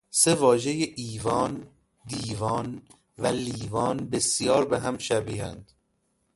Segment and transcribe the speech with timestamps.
[0.21, 1.53] سه واژهٔ ایوان،
[2.09, 2.67] دیوان
[3.21, 5.71] و لیوان بسیار به هم شبیهاند